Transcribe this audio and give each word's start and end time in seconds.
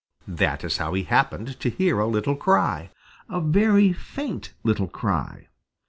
That 0.27 0.63
is 0.63 0.77
how 0.77 0.95
he 0.95 1.03
happened 1.03 1.59
to 1.59 1.69
hear 1.69 1.99
a 1.99 2.07
little 2.07 2.35
cry, 2.35 2.89
a 3.29 3.39
very 3.39 3.93
faint 3.93 4.51
little 4.63 4.87
cry. 4.87 5.45